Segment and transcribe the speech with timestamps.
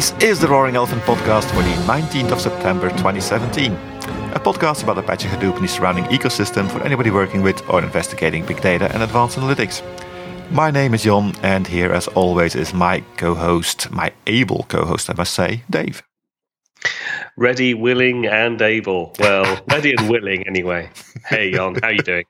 [0.00, 3.70] This is the Roaring Elephant podcast for the 19th of September 2017.
[3.74, 8.46] A podcast about Apache Hadoop and the surrounding ecosystem for anybody working with or investigating
[8.46, 9.82] big data and advanced analytics.
[10.50, 14.86] My name is Jon, and here, as always, is my co host, my able co
[14.86, 16.02] host, I must say, Dave.
[17.36, 19.14] Ready, willing, and able.
[19.18, 20.88] Well, ready and willing, anyway.
[21.26, 22.24] Hey, Jon, how are you doing?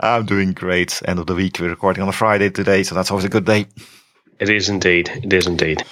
[0.00, 1.00] I'm doing great.
[1.06, 1.58] End of the week.
[1.58, 3.64] We're recording on a Friday today, so that's always a good day.
[4.40, 5.08] It is indeed.
[5.24, 5.82] It is indeed.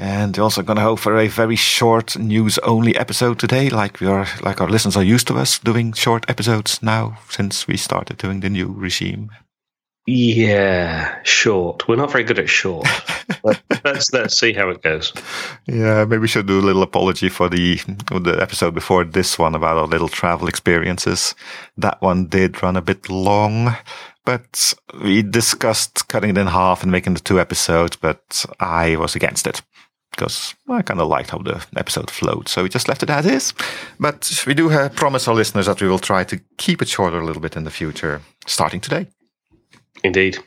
[0.00, 4.00] And we're also going to hope for a very short news only episode today, like
[4.00, 7.76] we are, like our listeners are used to us doing short episodes now since we
[7.76, 9.30] started doing the new regime.
[10.06, 11.86] Yeah, short.
[11.86, 12.88] We're not very good at short.
[13.84, 15.12] let's let's see how it goes.
[15.66, 17.76] Yeah, maybe we should do a little apology for the
[18.08, 21.34] the episode before this one about our little travel experiences.
[21.76, 23.76] That one did run a bit long,
[24.24, 24.72] but
[25.04, 29.46] we discussed cutting it in half and making the two episodes, but I was against
[29.46, 29.60] it
[30.10, 32.48] because I kind of liked how the episode flowed.
[32.48, 33.54] So we just left it as is.
[33.98, 37.18] But we do uh, promise our listeners that we will try to keep it shorter
[37.18, 39.06] a little bit in the future, starting today.
[40.02, 40.38] Indeed.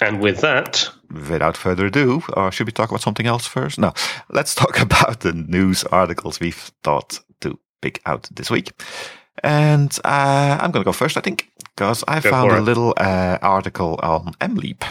[0.00, 3.78] And with that, without further ado, or should we talk about something else first?
[3.78, 3.92] No,
[4.30, 8.72] let's talk about the news articles we've thought to pick out this week.
[9.42, 12.94] And uh, I'm going to go first, I think, because I go found a little
[12.96, 14.82] uh, article on MLeap.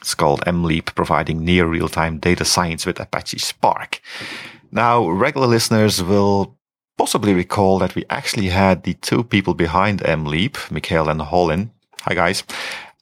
[0.00, 4.00] It's called MLeap, providing near real-time data science with Apache Spark.
[4.72, 6.56] Now, regular listeners will
[6.96, 11.70] possibly recall that we actually had the two people behind MLeap, Mikhail and Hollin.
[12.02, 12.44] Hi, guys.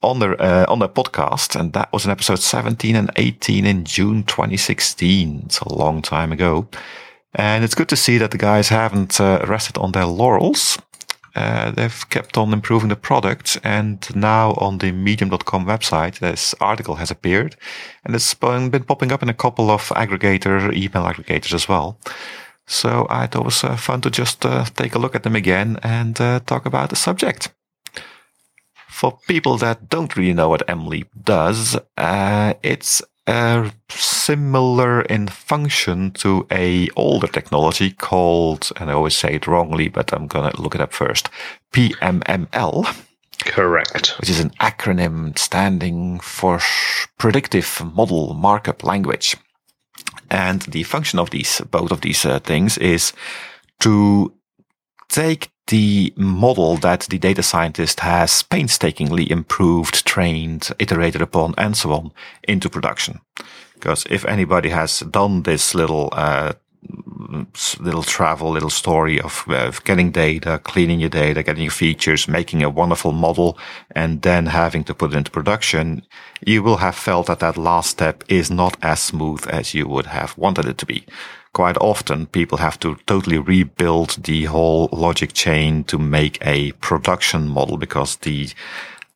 [0.02, 3.84] On the uh, on the podcast, and that was in episode 17 and 18 in
[3.84, 5.42] June 2016.
[5.46, 6.68] It's a long time ago,
[7.34, 10.78] and it's good to see that the guys haven't uh, rested on their laurels
[11.34, 13.58] uh, they've kept on improving the product.
[13.62, 17.56] And now on the medium.com website, this article has appeared
[18.04, 21.98] and it's been popping up in a couple of aggregator email aggregators as well.
[22.66, 25.34] So I thought it was uh, fun to just uh, take a look at them
[25.34, 27.50] again and uh, talk about the subject.
[28.88, 36.10] For people that don't really know what MLeap does, uh, it's uh, similar in function
[36.12, 40.74] to a older technology called, and I always say it wrongly, but I'm gonna look
[40.74, 41.28] it up first.
[41.72, 43.04] PMML.
[43.44, 44.18] Correct.
[44.18, 46.58] Which is an acronym standing for
[47.18, 49.36] Predictive Model Markup Language.
[50.30, 53.12] And the function of these, both of these uh, things is
[53.80, 54.32] to
[55.08, 61.92] take the model that the data scientist has painstakingly improved, trained, iterated upon, and so
[61.92, 63.20] on into production.
[63.74, 66.54] Because if anybody has done this little, uh,
[67.80, 72.62] little travel, little story of, uh, getting data, cleaning your data, getting your features, making
[72.62, 73.58] a wonderful model,
[73.94, 76.02] and then having to put it into production,
[76.46, 80.06] you will have felt that that last step is not as smooth as you would
[80.06, 81.04] have wanted it to be
[81.58, 87.48] quite often people have to totally rebuild the whole logic chain to make a production
[87.48, 88.48] model because the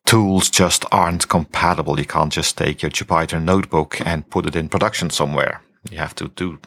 [0.05, 1.97] tools just aren't compatible.
[1.97, 5.61] You can't just take your Jupyter notebook and put it in production somewhere.
[5.89, 6.59] You have to do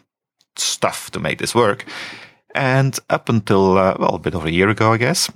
[0.56, 1.84] stuff to make this work.
[2.54, 5.30] And up until, uh, well, a bit over a year ago, I guess,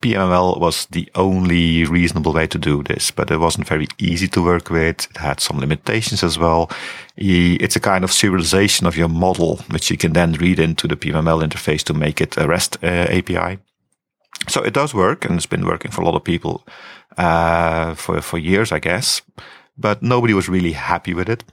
[0.00, 4.42] PMML was the only reasonable way to do this, but it wasn't very easy to
[4.42, 5.06] work with.
[5.10, 6.70] It had some limitations as well.
[7.16, 10.96] It's a kind of serialization of your model, which you can then read into the
[10.96, 13.58] PMML interface to make it a REST uh, API.
[14.48, 16.66] So it does work, and it's been working for a lot of people
[17.16, 19.22] uh, for for years, I guess.
[19.76, 21.44] But nobody was really happy with it.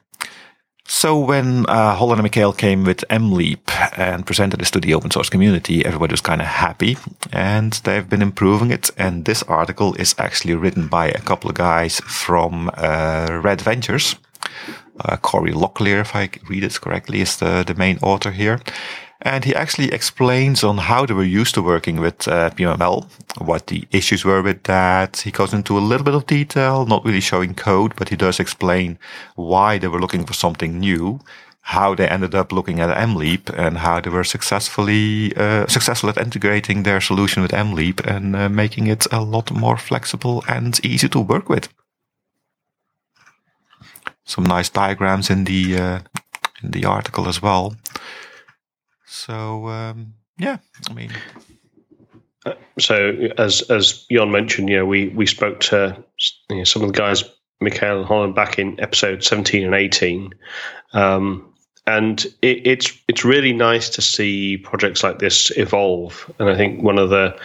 [0.93, 3.61] So when uh, Hollin and Mikhail came with MLeap
[3.97, 6.97] and presented this to the open source community, everybody was kind of happy
[7.31, 8.91] and they've been improving it.
[8.97, 14.17] And this article is actually written by a couple of guys from uh, Red Ventures.
[14.99, 18.59] Uh, Corey Locklear, if I read it correctly, is the, the main author here.
[19.23, 23.07] And he actually explains on how they were used to working with uh, PMML,
[23.37, 25.17] what the issues were with that.
[25.17, 28.39] He goes into a little bit of detail, not really showing code, but he does
[28.39, 28.97] explain
[29.35, 31.19] why they were looking for something new,
[31.61, 36.17] how they ended up looking at MLeap, and how they were successfully uh, successful at
[36.17, 41.07] integrating their solution with MLeap and uh, making it a lot more flexible and easy
[41.09, 41.69] to work with.
[44.25, 45.99] Some nice diagrams in the uh,
[46.63, 47.75] in the article as well.
[49.11, 50.57] So um, yeah,
[50.89, 51.11] I mean.
[52.45, 56.01] Uh, so as as Jon mentioned, you know, we we spoke to
[56.49, 57.25] you know, some of the guys,
[57.59, 60.33] Mikhail and Hollin, back in episode seventeen and eighteen,
[60.93, 61.50] um,
[61.87, 66.31] and it, it's it's really nice to see projects like this evolve.
[66.37, 67.35] And I think one of the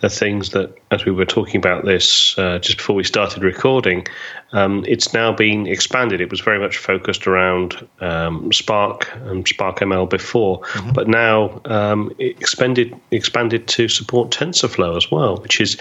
[0.00, 4.06] the things that, as we were talking about this uh, just before we started recording,
[4.52, 6.20] um, it's now been expanded.
[6.20, 10.92] It was very much focused around um, Spark and Spark ML before, mm-hmm.
[10.92, 15.80] but now um, expanded expanded to support TensorFlow as well, which is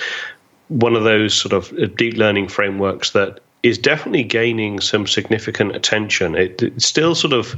[0.67, 5.75] one of those sort of uh, deep learning frameworks that is definitely gaining some significant
[5.75, 6.35] attention.
[6.35, 7.55] It, it's still sort of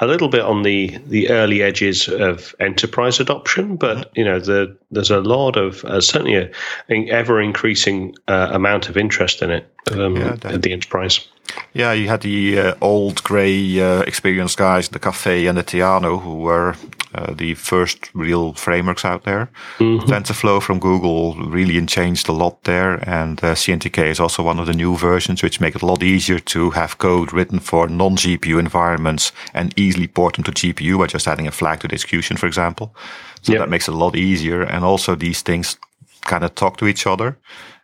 [0.00, 4.76] a little bit on the the early edges of enterprise adoption, but you know the,
[4.90, 6.50] there's a lot of uh, certainly a,
[6.88, 11.26] an ever increasing uh, amount of interest in it um, yeah, at the enterprise.
[11.72, 15.64] Yeah, you had the uh, old grey uh, experienced guys, in the Caffe and the
[15.64, 16.76] Theano, who were
[17.18, 19.50] uh, the first real frameworks out there.
[19.78, 20.10] Mm-hmm.
[20.10, 24.66] TensorFlow from Google really changed a lot there, and uh, CNTK is also one of
[24.66, 28.58] the new versions, which make it a lot easier to have code written for non-GPU
[28.58, 32.36] environments and easily port them to GPU by just adding a flag to the execution,
[32.36, 32.94] for example.
[33.42, 33.60] So yep.
[33.60, 35.76] that makes it a lot easier, and also these things
[36.22, 37.36] kind of talk to each other.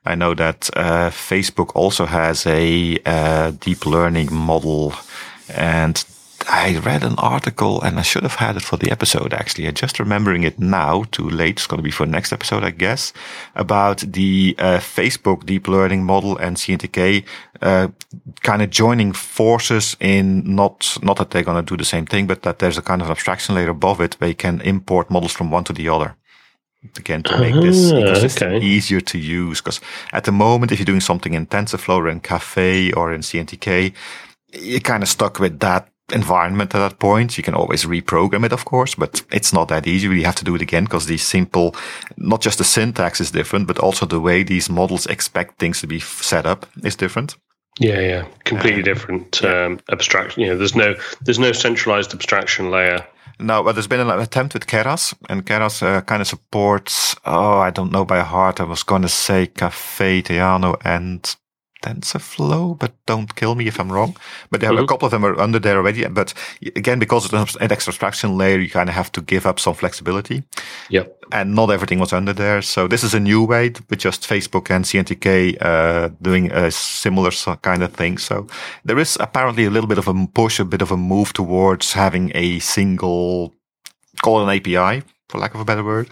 [0.06, 4.92] I know that uh, Facebook also has a uh, deep learning model,
[5.48, 6.04] and
[6.48, 9.66] I read an article and I should have had it for the episode actually.
[9.66, 11.56] I'm just remembering it now, too late.
[11.56, 13.12] It's going to be for next episode, I guess,
[13.54, 17.24] about the uh, Facebook deep learning model and CNTK
[17.62, 17.88] uh,
[18.42, 22.26] kind of joining forces in not, not that they're going to do the same thing,
[22.26, 25.32] but that there's a kind of abstraction layer above it where you can import models
[25.32, 26.16] from one to the other
[26.96, 28.66] again to make this ah, ecosystem okay.
[28.66, 29.60] easier to use.
[29.60, 29.80] Because
[30.12, 33.92] at the moment, if you're doing something in TensorFlow or in Caffe or in CNTK,
[34.52, 37.36] you're kind of stuck with that environment at that point.
[37.36, 40.08] You can always reprogram it, of course, but it's not that easy.
[40.08, 41.74] You have to do it again because these simple,
[42.16, 45.86] not just the syntax is different, but also the way these models expect things to
[45.86, 47.36] be set up is different.
[47.80, 49.44] Yeah, yeah, completely different.
[49.44, 50.42] Um, abstraction.
[50.42, 53.04] You know, there's no there's no centralized abstraction layer.
[53.40, 57.16] No, but there's been an attempt with Keras, and Keras uh, kind of supports.
[57.24, 58.60] Oh, I don't know by heart.
[58.60, 61.34] I was going to say Caffe, Theano, and
[61.84, 64.16] TensorFlow, but don't kill me if I'm wrong.
[64.50, 64.84] But mm-hmm.
[64.84, 66.06] a couple of them are under there already.
[66.08, 66.34] But
[66.76, 69.74] again, because it's an extra abstraction layer, you kind of have to give up some
[69.74, 70.42] flexibility.
[70.90, 71.24] Yep.
[71.32, 72.62] And not everything was under there.
[72.62, 77.30] So this is a new way with just Facebook and CNTK, uh, doing a similar
[77.62, 78.18] kind of thing.
[78.18, 78.46] So
[78.84, 81.92] there is apparently a little bit of a push, a bit of a move towards
[81.92, 83.54] having a single,
[84.22, 86.08] call an API, for lack of a better word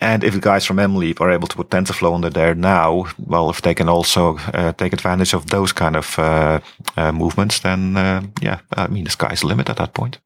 [0.00, 3.50] and if the guys from MLeap are able to put TensorFlow under there now, well,
[3.50, 6.60] if they can also uh, take advantage of those kind of uh,
[6.96, 10.18] uh, movements, then uh, yeah, I mean, the sky's the limit at that point.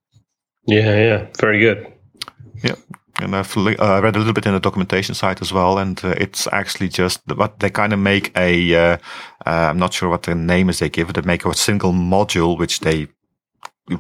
[0.67, 1.91] Yeah, yeah, very good.
[2.63, 2.75] Yeah.
[3.21, 6.15] And I've uh, read a little bit in the documentation side as well, and uh,
[6.19, 8.99] it's actually just what they kind of make a.
[9.47, 11.15] am not sure what the name is they give it.
[11.15, 13.09] They make a single module which they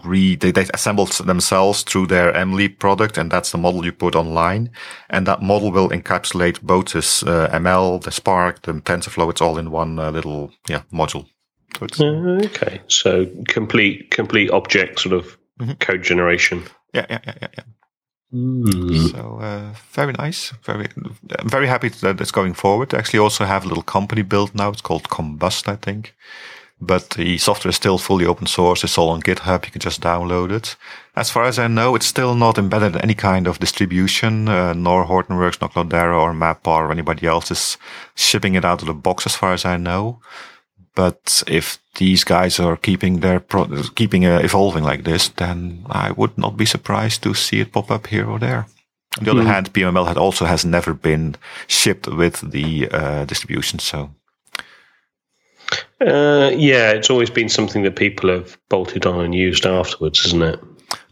[0.04, 4.14] re they, they assembled themselves through their MLeap product, and that's the model you put
[4.14, 4.70] online.
[5.10, 9.30] And that model will encapsulate both this uh, ML, the Spark, the TensorFlow.
[9.30, 11.26] It's all in one uh, little yeah module.
[11.92, 15.72] So uh, okay, so complete complete object sort of mm-hmm.
[15.80, 16.64] code generation.
[16.94, 17.48] Yeah, yeah, yeah, yeah.
[17.58, 17.64] yeah.
[18.34, 19.10] Mm.
[19.10, 20.52] So uh, very nice.
[20.62, 20.88] Very,
[21.38, 22.94] I'm very happy that it's going forward.
[22.94, 24.70] I actually also have a little company built now.
[24.70, 26.14] It's called Combust, I think
[26.82, 28.82] but the software is still fully open source.
[28.82, 29.64] It's all on GitHub.
[29.64, 30.74] You can just download it.
[31.14, 34.72] As far as I know, it's still not embedded in any kind of distribution, uh,
[34.72, 37.78] nor Hortonworks, nor Cloudera, or MapR, or anybody else is
[38.16, 40.20] shipping it out of the box, as far as I know.
[40.96, 46.10] But if these guys are keeping their pro- keeping uh, evolving like this, then I
[46.10, 48.66] would not be surprised to see it pop up here or there.
[49.18, 49.34] On the mm.
[49.34, 49.48] other hmm.
[49.48, 51.36] hand, PMML had also has never been
[51.68, 54.10] shipped with the uh, distribution, so
[56.06, 60.42] uh, yeah, it's always been something that people have bolted on and used afterwards, isn't
[60.42, 60.60] it?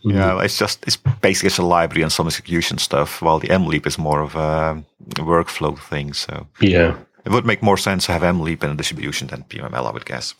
[0.02, 3.87] Yeah, it's just it's basically it's a library and some execution stuff, while the MLeap
[3.87, 4.82] is more of a
[5.16, 6.14] workflow thing.
[6.14, 9.87] So yeah, it would make more sense to have MLeap in a distribution than PMML,
[9.87, 10.35] I would guess.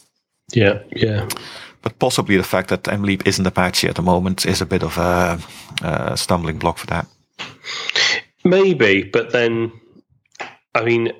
[0.52, 1.28] Yeah, yeah.
[1.83, 4.99] But possibly the fact that MLeap isn't Apache at the moment is a bit of
[4.99, 5.38] a,
[5.83, 7.07] a stumbling block for that.
[8.45, 9.73] Maybe, but then,
[10.75, 11.12] I mean,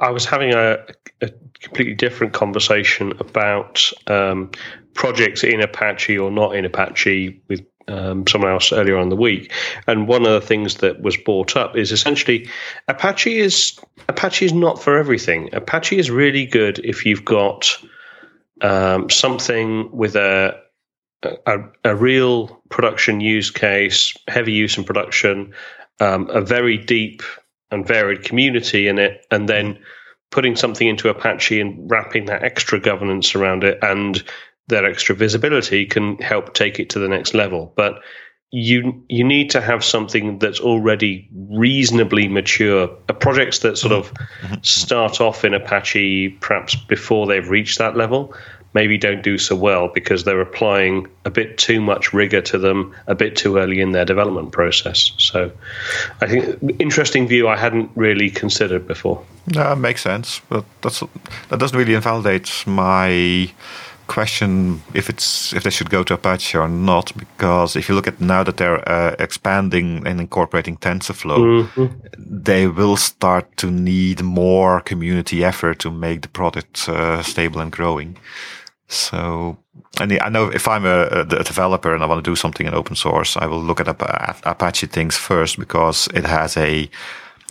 [0.00, 0.78] I was having a,
[1.20, 1.30] a
[1.60, 4.50] completely different conversation about um,
[4.94, 9.52] projects in Apache or not in Apache with um, someone else earlier on the week,
[9.86, 12.48] and one of the things that was brought up is essentially
[12.88, 13.78] Apache is
[14.08, 15.48] Apache is not for everything.
[15.52, 17.76] Apache is really good if you've got
[18.62, 20.56] um, something with a,
[21.22, 25.52] a, a real production use case, heavy use in production,
[26.00, 27.22] um, a very deep
[27.72, 29.78] and varied community in it, and then
[30.30, 34.22] putting something into Apache and wrapping that extra governance around it and
[34.68, 37.72] that extra visibility can help take it to the next level.
[37.76, 38.00] But
[38.50, 42.88] you you need to have something that's already reasonably mature.
[43.20, 44.54] Projects that sort of mm-hmm.
[44.62, 48.34] start off in Apache perhaps before they've reached that level
[48.74, 52.94] maybe don't do so well because they're applying a bit too much rigor to them
[53.06, 55.12] a bit too early in their development process.
[55.18, 55.50] So,
[56.20, 59.22] I think interesting view I hadn't really considered before.
[59.46, 61.00] No, makes sense, but that's
[61.48, 63.50] that doesn't really invalidate my
[64.06, 68.06] question if it's if they should go to Apache or not because if you look
[68.06, 71.86] at now that they're uh, expanding and incorporating TensorFlow, mm-hmm.
[72.18, 77.72] they will start to need more community effort to make the product uh, stable and
[77.72, 78.16] growing.
[78.92, 79.56] So,
[80.00, 82.74] and I know if I'm a, a, developer and I want to do something in
[82.74, 86.90] open source, I will look at Apache things first because it has a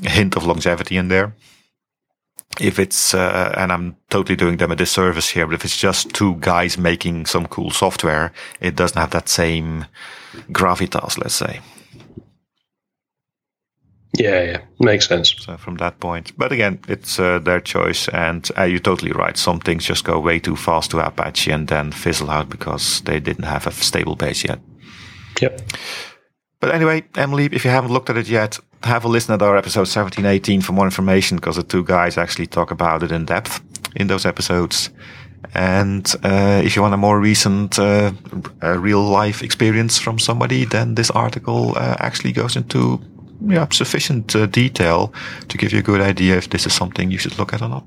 [0.04, 1.34] hint of longevity in there.
[2.60, 6.14] If it's, uh, and I'm totally doing them a disservice here, but if it's just
[6.14, 9.86] two guys making some cool software, it doesn't have that same
[10.52, 11.62] gravitas, let's say.
[14.18, 15.34] Yeah, yeah, makes sense.
[15.40, 19.38] So from that point, but again, it's uh, their choice, and uh, you're totally right.
[19.38, 23.22] Some things just go way too fast to Apache and then fizzle out because they
[23.22, 24.60] didn't have a stable base yet.
[25.42, 25.62] Yep.
[26.60, 29.58] But anyway, MLeap, if you haven't looked at it yet, have a listen at our
[29.58, 33.26] episode 17, 18 for more information because the two guys actually talk about it in
[33.26, 33.62] depth
[33.96, 34.90] in those episodes.
[35.54, 38.12] And uh, if you want a more recent uh,
[38.62, 43.02] real life experience from somebody, then this article uh, actually goes into
[43.48, 45.14] yeah, sufficient uh, detail
[45.48, 47.70] to give you a good idea if this is something you should look at or
[47.70, 47.86] not.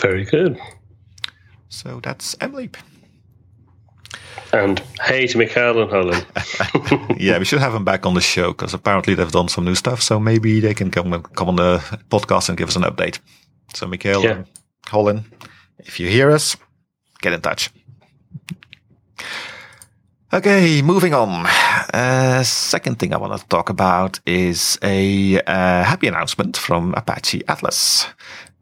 [0.00, 0.58] Very good.
[1.68, 2.76] So that's MLeap.
[4.52, 6.22] And hey to Mikhail and Hollin.
[7.18, 9.74] yeah, we should have them back on the show because apparently they've done some new
[9.74, 10.02] stuff.
[10.02, 11.78] So maybe they can come come on the
[12.10, 13.18] podcast and give us an update.
[13.74, 14.30] So Mikhail yeah.
[14.30, 14.46] and
[14.86, 15.24] Hollin,
[15.78, 16.56] if you hear us,
[17.22, 17.70] get in touch.
[20.34, 21.44] Okay, moving on.
[21.92, 27.42] Uh, second thing I want to talk about is a uh, happy announcement from Apache
[27.48, 28.06] Atlas.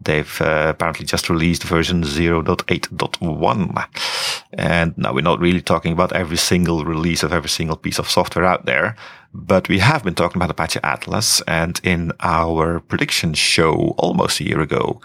[0.00, 4.40] They've uh, apparently just released version 0.8.1.
[4.52, 8.11] And now we're not really talking about every single release of every single piece of
[8.11, 8.97] software out there,
[9.33, 11.40] but we have been talking about Apache Atlas.
[11.42, 15.00] And in our prediction show almost a year ago,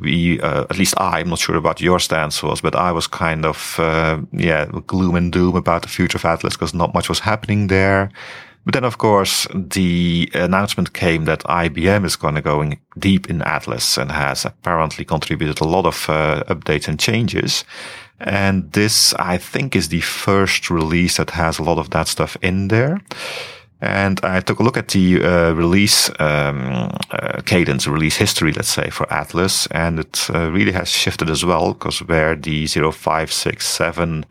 [0.00, 3.06] we, uh, at least I, I'm not sure about your stance was, but I was
[3.06, 7.08] kind of, uh, yeah, gloom and doom about the future of Atlas because not much
[7.08, 8.10] was happening there.
[8.64, 13.42] But then, of course, the announcement came that IBM is going to go deep in
[13.42, 17.64] Atlas and has apparently contributed a lot of uh, updates and changes.
[18.22, 22.36] And this, I think, is the first release that has a lot of that stuff
[22.42, 23.00] in there.
[23.80, 28.68] And I took a look at the uh, release um, uh, cadence, release history, let's
[28.68, 34.24] say, for Atlas, and it uh, really has shifted as well, because where the 0567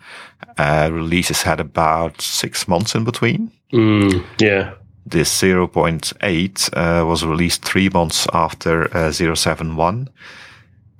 [0.57, 3.51] uh, releases had about six months in between.
[3.73, 4.73] Mm, yeah.
[5.05, 10.07] This 0.8 uh, was released three months after uh, 071.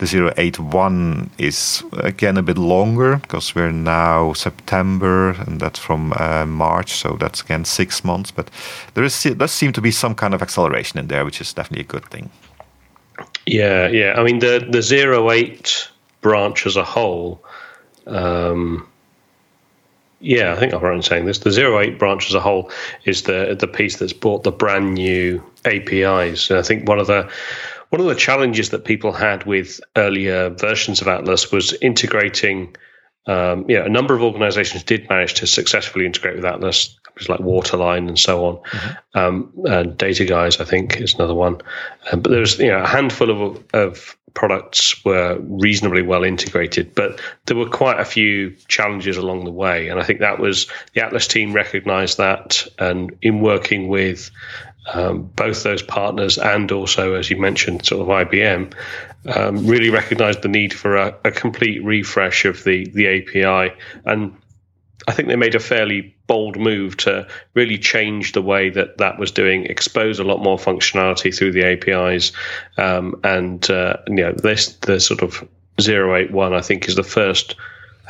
[0.01, 6.43] The 081 is again a bit longer because we're now September and that's from uh,
[6.47, 8.31] March, so that's again six months.
[8.31, 8.49] But
[8.95, 11.83] there is does seem to be some kind of acceleration in there, which is definitely
[11.83, 12.31] a good thing.
[13.45, 14.15] Yeah, yeah.
[14.17, 15.89] I mean the the 08
[16.21, 17.39] branch as a whole.
[18.07, 18.87] Um,
[20.19, 21.37] yeah, I think I'm right in saying this.
[21.37, 22.71] The 08 branch as a whole
[23.05, 26.49] is the the piece that's brought the brand new APIs.
[26.49, 27.29] And I think one of the
[27.91, 32.75] one of the challenges that people had with earlier versions of Atlas was integrating.
[33.27, 37.39] Um, know, a number of organizations did manage to successfully integrate with Atlas, companies like
[37.41, 38.55] Waterline and so on.
[38.55, 39.19] Mm-hmm.
[39.19, 41.61] Um, and Dataguise, I think, is another one.
[42.11, 47.19] Um, but there's you know a handful of of products were reasonably well integrated, but
[47.45, 49.89] there were quite a few challenges along the way.
[49.89, 54.31] And I think that was the Atlas team recognized that, and in working with
[54.93, 58.73] um, both those partners and also, as you mentioned, sort of IBM,
[59.27, 63.75] um, really recognized the need for a, a, complete refresh of the the API.
[64.05, 64.35] And
[65.07, 69.19] I think they made a fairly bold move to really change the way that that
[69.19, 72.31] was doing, expose a lot more functionality through the APIs,
[72.77, 75.47] um, and uh, you know this the sort of
[75.79, 77.55] 081 I think is the first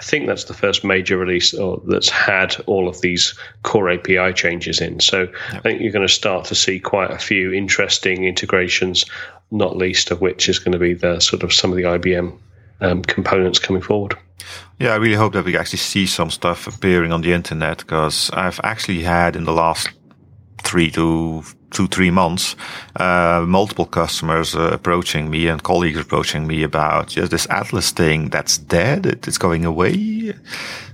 [0.02, 1.54] I think that's the first major release
[1.86, 5.00] that's had all of these core API changes in.
[5.00, 5.32] So yep.
[5.54, 9.06] I think you're going to start to see quite a few interesting integrations,
[9.52, 12.36] not least of which is going to be the sort of some of the IBM
[12.82, 14.18] um, components coming forward.
[14.80, 18.32] Yeah, I really hope that we actually see some stuff appearing on the internet because
[18.34, 19.88] I've actually had in the last
[20.62, 22.56] three to two, three months,
[22.98, 28.30] uh, multiple customers uh, approaching me and colleagues approaching me about just this Atlas thing
[28.30, 29.06] that's dead.
[29.06, 30.34] It's going away.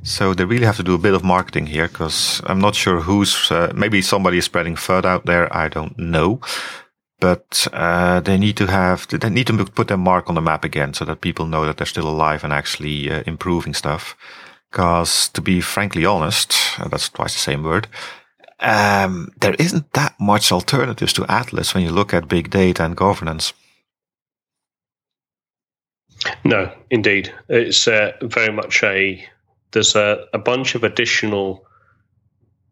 [0.04, 3.02] So they really have to do a bit of marketing here because I'm not sure
[3.02, 5.54] who's, uh, maybe somebody is spreading FUD out there.
[5.56, 6.40] I don't know.
[7.20, 10.64] But uh, they need to have they need to put their mark on the map
[10.64, 14.16] again, so that people know that they're still alive and actually uh, improving stuff.
[14.70, 16.56] Because to be frankly honest,
[16.92, 17.88] that's twice the same word
[18.60, 22.96] um, there isn't that much alternatives to Atlas when you look at big data and
[22.96, 23.54] governance.
[26.44, 29.24] No, indeed, it's uh, very much a.
[29.72, 31.68] There's a, a bunch of additional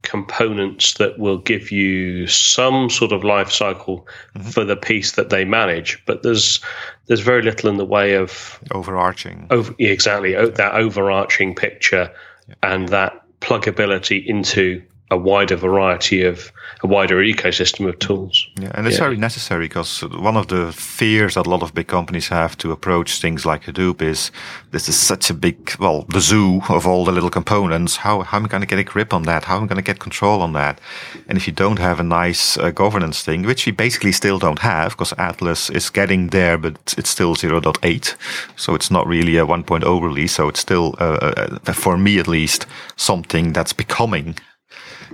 [0.01, 4.49] components that will give you some sort of life cycle mm-hmm.
[4.49, 6.61] for the piece that they manage, but there's
[7.07, 9.47] there's very little in the way of overarching.
[9.49, 10.45] Over, exactly yeah.
[10.45, 12.11] that overarching picture
[12.47, 12.55] yeah.
[12.63, 14.81] and that pluggability into
[15.11, 16.51] a wider variety of
[16.83, 18.47] a wider ecosystem of tools.
[18.59, 19.03] Yeah, and it's yeah.
[19.03, 22.71] very necessary because one of the fears that a lot of big companies have to
[22.71, 24.31] approach things like Hadoop is
[24.71, 27.97] this is such a big, well, the zoo of all the little components.
[27.97, 29.43] How, how am I going to get a grip on that?
[29.43, 30.81] How am I going to get control on that?
[31.27, 34.59] And if you don't have a nice uh, governance thing, which we basically still don't
[34.59, 38.15] have because Atlas is getting there, but it's still 0.8.
[38.55, 40.33] So it's not really a 1.0 release.
[40.33, 44.35] So it's still, uh, uh, for me at least, something that's becoming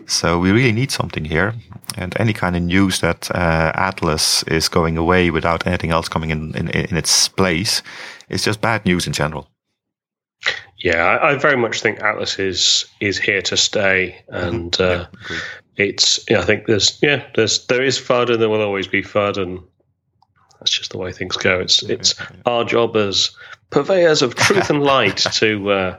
[0.05, 1.53] so we really need something here.
[1.97, 6.29] And any kind of news that uh, Atlas is going away without anything else coming
[6.29, 7.81] in, in, in its place
[8.29, 9.49] is just bad news in general.
[10.77, 14.47] Yeah, I, I, very much think Atlas is is here to stay, mm-hmm.
[14.47, 15.37] and uh, yeah,
[15.75, 16.25] it's.
[16.27, 19.37] Yeah, I think there's yeah there's there is FUD and there will always be FUD,
[19.37, 19.59] and
[20.59, 21.59] that's just the way things go.
[21.59, 22.27] It's it's yeah.
[22.47, 23.29] our job as
[23.69, 25.97] purveyors of truth and light to uh,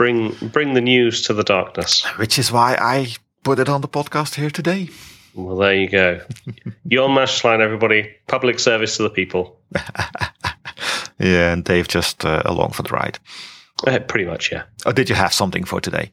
[0.00, 2.02] bring bring the news to the darkness.
[2.16, 3.08] Which is why I
[3.44, 4.88] put it on the podcast here today.
[5.34, 6.22] Well, there you go.
[6.84, 8.10] Your mash line, everybody.
[8.26, 9.60] Public service to the people.
[11.18, 13.18] yeah, and Dave just uh, along for the ride.
[13.86, 14.62] Uh, pretty much, yeah.
[14.86, 16.10] Or did you have something for today?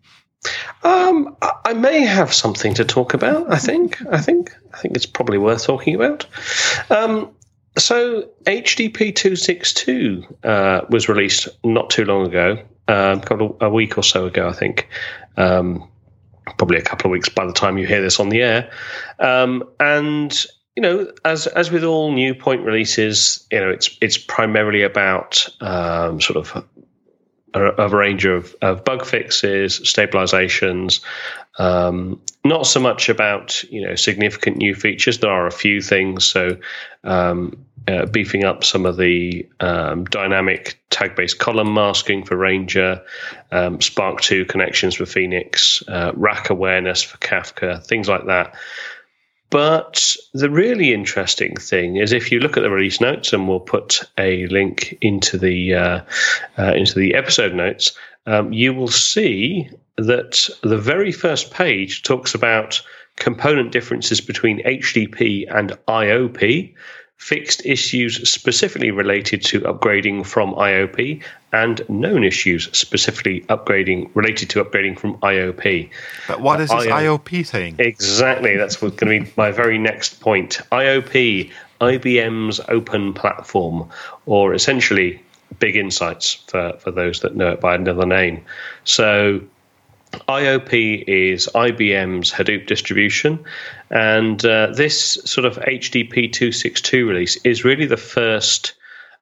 [0.83, 3.49] Um, I may have something to talk about.
[3.53, 4.05] I think.
[4.11, 4.53] I think.
[4.73, 6.25] I think it's probably worth talking about.
[6.89, 7.31] Um,
[7.77, 13.21] so HDP two six two uh, was released not too long ago, um,
[13.61, 14.87] a week or so ago, I think.
[15.35, 15.87] Um,
[16.57, 18.71] probably a couple of weeks by the time you hear this on the air.
[19.19, 20.45] Um, and
[20.75, 25.47] you know, as as with all new point releases, you know, it's it's primarily about
[25.59, 26.63] um, sort of
[27.53, 31.01] a, a, range of, of bug fixes, stabilizations.
[31.57, 35.19] Um, not so much about you know significant new features.
[35.19, 36.25] There are a few things.
[36.25, 36.57] So
[37.03, 43.01] um, uh, beefing up some of the um, dynamic tag based column masking for Ranger,
[43.51, 48.55] um, Spark 2 connections for Phoenix, uh, rack awareness for Kafka, things like that.
[49.49, 53.61] But the really interesting thing is if you look at the release notes, and we'll
[53.61, 56.01] put a link into the uh,
[56.57, 57.93] uh into the episode notes,
[58.27, 62.81] um, you will see that the very first page talks about
[63.15, 66.75] component differences between HDP and IOP
[67.17, 74.63] fixed issues specifically related to upgrading from IOP, and known issues specifically upgrading related to
[74.63, 75.89] upgrading from IOP.
[76.27, 77.75] But what is this IO- IOP thing?
[77.79, 80.61] Exactly, that's going to be my very next point.
[80.71, 83.89] IOP, IBM's open platform,
[84.25, 85.21] or essentially
[85.59, 88.43] Big Insights for, for those that know it by another name.
[88.83, 89.41] So
[90.13, 93.43] IOP is IBM's Hadoop distribution,
[93.89, 98.73] and uh, this sort of HDP 262 release is really the first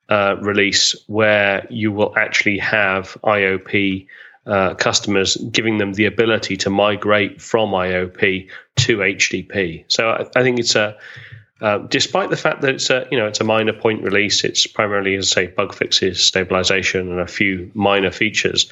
[0.09, 4.07] uh, release where you will actually have IOP
[4.45, 9.85] uh, customers giving them the ability to migrate from IOP to HDP.
[9.88, 10.95] So I, I think it's a
[11.65, 14.67] uh, despite the fact that it's a you know it's a minor point release, it's
[14.67, 18.71] primarily as I say bug fixes, stabilization, and a few minor features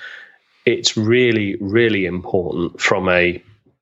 [0.66, 3.42] it's really, really important from a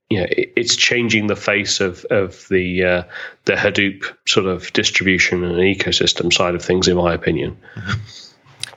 [0.10, 3.04] you know, it's changing the face of of the uh,
[3.46, 7.58] the Hadoop sort of distribution and ecosystem side of things, in my opinion.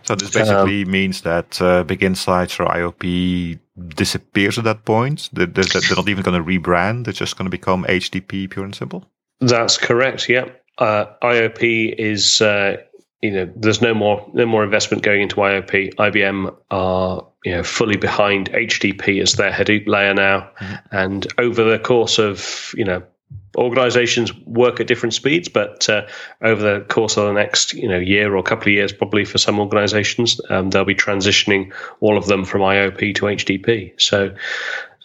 [0.05, 3.59] So this basically um, means that uh, Big Insights or IOP
[3.97, 5.31] disappears at that point.
[5.33, 7.05] They're, they're, they're not even going to rebrand.
[7.05, 9.05] They're just going to become HDP, pure and simple.
[9.40, 10.29] That's correct.
[10.29, 12.79] Yeah, uh, IOP is uh,
[13.23, 15.94] you know there's no more no more investment going into IOP.
[15.94, 20.75] IBM are you know fully behind HDP as their Hadoop layer now, mm-hmm.
[20.97, 23.03] and over the course of you know
[23.57, 26.07] organizations work at different speeds, but uh,
[26.42, 29.38] over the course of the next you know year or couple of years, probably for
[29.38, 34.01] some organizations, um, they'll be transitioning all of them from IOP to HDP.
[34.01, 34.35] So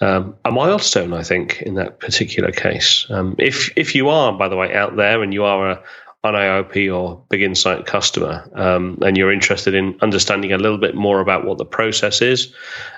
[0.01, 3.05] um, a milestone, I think, in that particular case.
[3.09, 5.83] Um, if if you are, by the way, out there and you are a
[6.25, 10.93] an IOP or Big Insight customer, um, and you're interested in understanding a little bit
[10.93, 12.53] more about what the process is,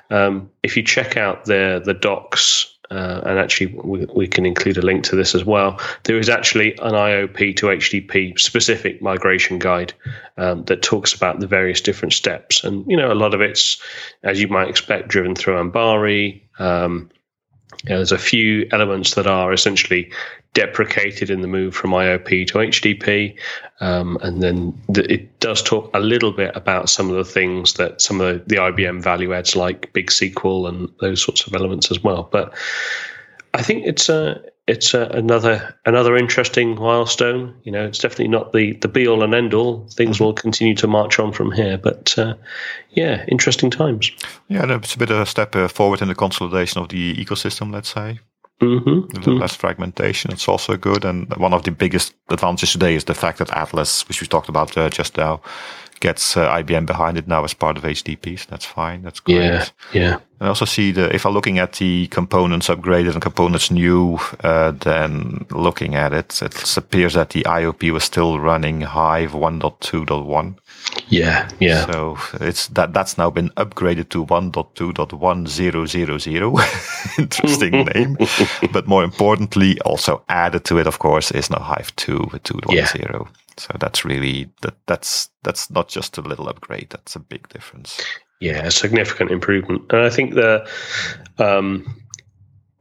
[0.10, 4.77] um, if you check out the the docs uh, and actually we, we, can include
[4.77, 5.80] a link to this as well.
[6.04, 9.93] There is actually an IOP to HDP specific migration guide
[10.38, 13.82] um, that talks about the various different steps, and you know a lot of it's
[14.23, 16.41] as you might expect driven through Ambari.
[16.60, 17.10] Um,
[17.86, 20.12] you know, there's a few elements that are essentially
[20.54, 23.38] deprecated in the move from IOP to HDP.
[23.80, 27.74] um, and then th- it does talk a little bit about some of the things
[27.74, 31.56] that some of the, the IBM value adds, like Big SQL and those sorts of
[31.56, 32.28] elements as well.
[32.32, 32.54] But
[33.54, 37.54] I think it's a it's a, another another interesting milestone.
[37.64, 39.88] You know, it's definitely not the the be all and end all.
[39.90, 42.36] Things will continue to march on from here, but uh,
[42.92, 44.12] yeah, interesting times.
[44.48, 47.74] Yeah, it's a bit of a step uh, forward in the consolidation of the ecosystem.
[47.74, 48.20] Let's say.
[48.62, 49.32] Mm-hmm.
[49.39, 50.32] Less fragmentation.
[50.32, 51.04] It's also good.
[51.04, 54.50] And one of the biggest advantages today is the fact that Atlas, which we talked
[54.50, 55.41] about uh, just now,
[56.00, 58.38] gets uh, IBM behind it now as part of HDP.
[58.39, 59.02] So that's fine.
[59.02, 59.38] That's great.
[59.38, 60.19] Yeah, yeah.
[60.41, 64.71] I also see the if I'm looking at the components upgraded and components new, uh,
[64.71, 70.56] then looking at it, it appears that the IOP was still running Hive 1.2.1.
[71.10, 71.86] Yeah, yeah.
[71.86, 77.17] So it's that that's now been upgraded to 1.2.1000.
[77.19, 78.17] Interesting name,
[78.73, 82.73] but more importantly, also added to it, of course, is now Hive 2 with 2.10.
[82.73, 82.88] Yeah.
[83.58, 86.89] So that's really that that's that's not just a little upgrade.
[86.89, 88.01] That's a big difference.
[88.41, 90.67] Yeah, a significant improvement, and I think the
[91.38, 92.04] um,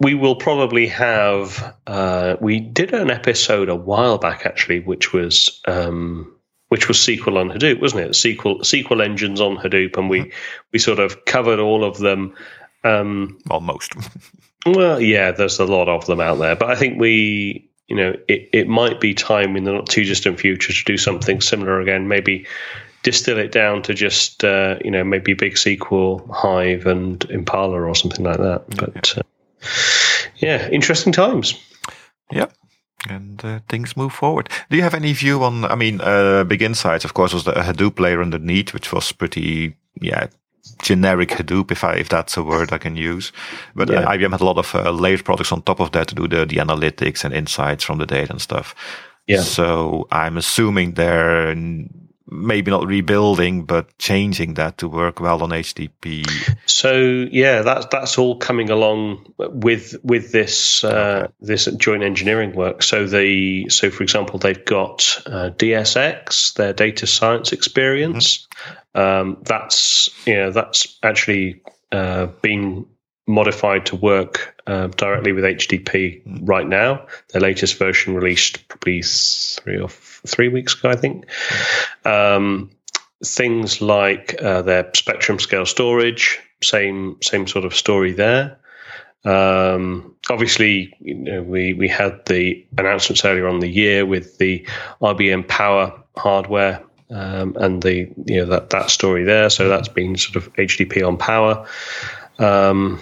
[0.01, 1.77] we will probably have.
[1.87, 5.61] Uh, we did an episode a while back actually, which was.
[5.66, 6.35] Um,
[6.68, 8.12] which was SQL on Hadoop, wasn't it?
[8.12, 10.31] SQL SQL engines on Hadoop, and we mm-hmm.
[10.73, 12.37] we sort of covered all of them.
[12.85, 13.92] Um, well, most.
[14.66, 18.14] well, yeah, there's a lot of them out there, but I think we you know,
[18.29, 21.81] it, it might be time in the not too distant future to do something similar
[21.81, 22.07] again.
[22.07, 22.46] Maybe
[23.03, 27.95] distill it down to just, uh, you know, maybe Big SQL, Hive, and Impala or
[27.95, 28.65] something like that.
[28.77, 29.23] But uh,
[30.37, 31.59] yeah, interesting times.
[32.31, 32.47] yeah
[33.09, 34.49] and uh, things move forward.
[34.69, 35.65] Do you have any view on?
[35.65, 39.77] I mean, uh, Big Insights, of course, was the Hadoop layer underneath, which was pretty,
[40.01, 40.27] yeah,
[40.83, 43.33] generic Hadoop, if I, if that's a word I can use.
[43.75, 44.17] But uh, yeah.
[44.17, 46.45] IBM had a lot of uh, layered products on top of that to do the,
[46.45, 48.75] the analytics and insights from the data and stuff.
[49.27, 49.41] Yeah.
[49.41, 51.55] So I'm assuming they're
[52.31, 56.25] maybe not rebuilding, but changing that to work well on HDP.
[56.66, 62.83] So yeah, that's that's all coming along with with this uh, this joint engineering work.
[62.83, 68.47] So the so for example, they've got uh, DSX, their data science experience.
[68.95, 69.01] Mm-hmm.
[69.01, 71.62] Um, that's you know that's actually
[71.93, 72.87] uh, been
[73.31, 77.07] modified to work uh, directly with HDP right now.
[77.33, 81.27] Their latest version released probably three or f- three weeks ago, I think.
[82.05, 82.71] Um,
[83.25, 88.59] things like uh, their Spectrum scale storage, same same sort of story there.
[89.25, 94.67] Um, obviously, you know, we we had the announcements earlier on the year with the
[95.03, 99.51] IBM Power hardware um, and the you know that that story there.
[99.51, 101.67] So that's been sort of HDP on Power.
[102.39, 103.01] Um,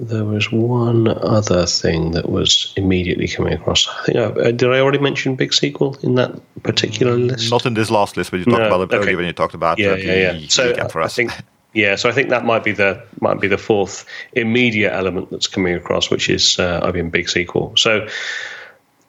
[0.00, 3.86] there was one other thing that was immediately coming across.
[3.86, 7.50] I think I, uh, did I already mention Big SQL in that particular mm, list?
[7.50, 8.96] Not in this last list, but you talked no, about it okay.
[8.96, 10.46] earlier when you talked about yeah, yeah, yeah.
[10.48, 11.12] So for us.
[11.12, 11.32] I think
[11.74, 15.46] yeah, so I think that might be the might be the fourth immediate element that's
[15.46, 17.78] coming across, which is uh, IBM Big SQL.
[17.78, 18.08] So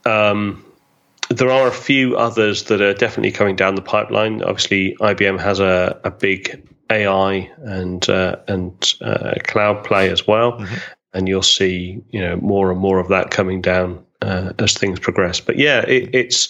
[0.05, 0.63] um,
[1.29, 4.43] there are a few others that are definitely coming down the pipeline.
[4.43, 10.53] Obviously, IBM has a, a big AI and uh, and uh, cloud play as well,
[10.53, 10.75] mm-hmm.
[11.13, 14.99] and you'll see you know more and more of that coming down uh, as things
[14.99, 15.39] progress.
[15.39, 16.49] But yeah, it, it's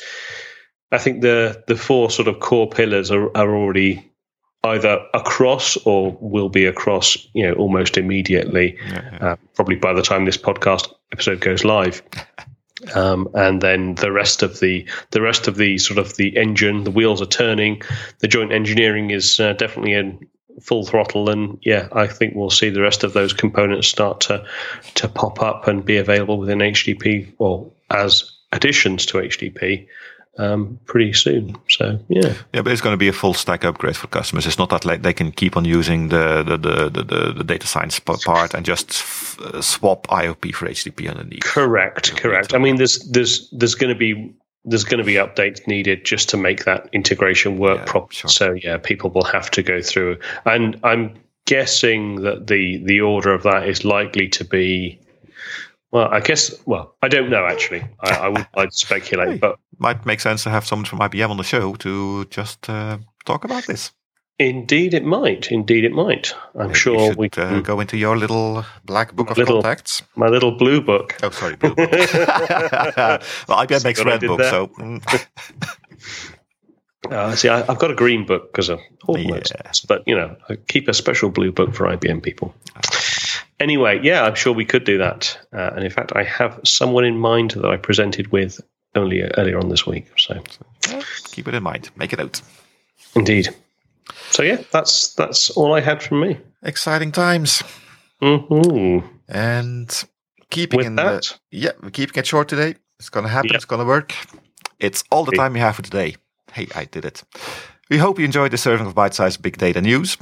[0.91, 4.11] I think the the four sort of core pillars are, are already
[4.63, 9.27] either across or will be across you know almost immediately yeah, yeah.
[9.31, 12.03] Uh, probably by the time this podcast episode goes live
[12.95, 16.83] Um, and then the rest of the the rest of the sort of the engine,
[16.83, 17.81] the wheels are turning.
[18.19, 20.27] The joint engineering is uh, definitely in
[20.61, 24.45] full throttle, and yeah, I think we'll see the rest of those components start to
[24.95, 29.87] to pop up and be available within HDP, or as additions to HDP
[30.41, 31.55] um, pretty soon.
[31.69, 34.47] So yeah, yeah, but it's going to be a full stack upgrade for customers.
[34.47, 37.67] It's not that like they can keep on using the the the the, the data
[37.67, 41.43] science part and just f- uh, swap IOP for HDP underneath.
[41.43, 42.53] Correct, correct.
[42.53, 44.33] I mean, there's there's there's going to be
[44.65, 48.15] there's going to be updates needed just to make that integration work yeah, properly.
[48.15, 48.29] Sure.
[48.29, 53.31] So yeah, people will have to go through, and I'm guessing that the the order
[53.31, 54.99] of that is likely to be.
[55.91, 56.53] Well, I guess.
[56.65, 57.83] Well, I don't know actually.
[57.99, 59.37] I, I would to speculate, Hey.
[59.37, 62.97] but Might make sense to have someone from IBM on the show to just uh,
[63.25, 63.91] talk about this.
[64.39, 65.51] indeed it might.
[65.51, 66.33] Indeed it might.
[66.55, 70.01] I'm Maybe sure should we uh, go into your little black book of Little- contacts.
[70.15, 71.15] my little blue book.
[71.23, 71.89] Oh, sorry, blue book.
[71.91, 74.49] well, IBM makes red book, there?
[74.49, 75.27] so mm,
[77.09, 79.71] Uh, see, I, I've got a green book because of hormones, Yeah.
[79.87, 82.53] but you know, I keep a special blue book for IBM people.
[83.61, 87.05] Anyway, yeah, I'm sure we could do that, uh, and in fact, I have someone
[87.05, 88.59] in mind that I presented with
[88.95, 90.07] only earlier on this week.
[90.17, 90.41] So,
[91.25, 91.91] keep it in mind.
[91.95, 92.41] Make it out.
[93.15, 93.49] indeed.
[94.31, 96.37] So yeah, that's that's all I had from me.
[96.63, 97.61] Exciting times.
[98.19, 100.03] hmm And
[100.49, 102.75] keeping With in that, the yeah, we're keeping it short today.
[102.99, 103.49] It's gonna happen.
[103.49, 103.55] Yep.
[103.57, 104.13] It's gonna work.
[104.79, 106.15] It's all the time we have for today.
[106.51, 107.23] Hey, I did it.
[107.91, 110.17] We hope you enjoyed the serving of bite-sized big data news.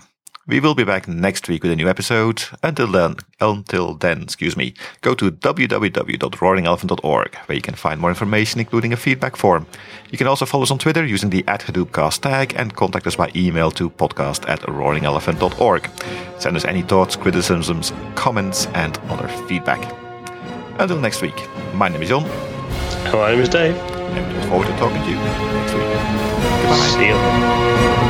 [0.50, 2.42] We will be back next week with a new episode.
[2.64, 8.60] Until then, until then, excuse me, go to www.roaringelephant.org where you can find more information,
[8.60, 9.68] including a feedback form.
[10.10, 13.16] You can also follow us on Twitter using the at Hadoopcast tag and contact us
[13.16, 15.88] by email to podcast at roaringelephant.org.
[16.40, 19.96] Send us any thoughts, criticisms, comments, and other feedback.
[20.80, 21.40] Until next week,
[21.76, 22.24] my name is Jon,
[23.14, 23.76] my name is Dave.
[23.76, 25.84] and we look forward to talking to you next week.
[26.64, 26.96] Goodbye.
[26.98, 27.08] See
[28.04, 28.09] you.